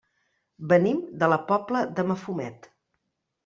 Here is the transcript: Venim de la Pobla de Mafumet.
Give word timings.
Venim 0.71 1.03
de 1.25 1.31
la 1.31 1.39
Pobla 1.53 1.85
de 2.01 2.09
Mafumet. 2.13 2.69